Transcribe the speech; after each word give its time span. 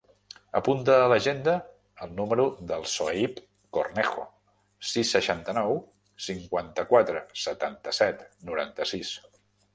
Apunta 0.59 0.93
a 1.01 1.09
l'agenda 1.09 1.53
el 2.05 2.15
número 2.19 2.45
del 2.71 2.87
Sohaib 2.93 3.37
Cornejo: 3.79 4.25
sis, 4.93 5.13
seixanta-nou, 5.17 5.79
cinquanta-quatre, 6.31 7.23
setanta-set, 7.45 8.27
noranta-sis. 8.51 9.15